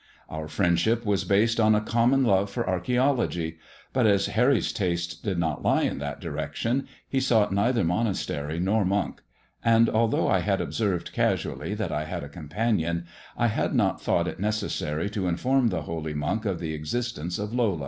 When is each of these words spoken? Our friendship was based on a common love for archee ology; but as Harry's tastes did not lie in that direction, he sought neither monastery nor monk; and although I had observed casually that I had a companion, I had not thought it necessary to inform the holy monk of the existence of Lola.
Our 0.29 0.47
friendship 0.47 1.05
was 1.05 1.25
based 1.25 1.59
on 1.59 1.75
a 1.75 1.79
common 1.79 2.23
love 2.23 2.49
for 2.49 2.63
archee 2.63 2.99
ology; 2.99 3.59
but 3.93 4.07
as 4.07 4.25
Harry's 4.25 4.73
tastes 4.73 5.13
did 5.13 5.37
not 5.37 5.61
lie 5.61 5.83
in 5.83 5.99
that 5.99 6.19
direction, 6.19 6.87
he 7.07 7.19
sought 7.19 7.53
neither 7.53 7.83
monastery 7.83 8.59
nor 8.59 8.83
monk; 8.83 9.21
and 9.63 9.87
although 9.87 10.27
I 10.27 10.39
had 10.39 10.59
observed 10.59 11.13
casually 11.13 11.75
that 11.75 11.91
I 11.91 12.05
had 12.05 12.23
a 12.23 12.29
companion, 12.29 13.05
I 13.37 13.45
had 13.45 13.75
not 13.75 14.01
thought 14.01 14.27
it 14.27 14.39
necessary 14.39 15.07
to 15.11 15.27
inform 15.27 15.67
the 15.67 15.83
holy 15.83 16.15
monk 16.15 16.45
of 16.45 16.59
the 16.59 16.73
existence 16.73 17.37
of 17.37 17.53
Lola. 17.53 17.79